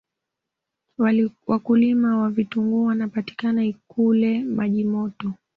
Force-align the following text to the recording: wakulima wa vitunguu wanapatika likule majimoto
wakulima 1.47 2.17
wa 2.17 2.29
vitunguu 2.29 2.85
wanapatika 2.85 3.51
likule 3.51 4.43
majimoto 4.43 5.33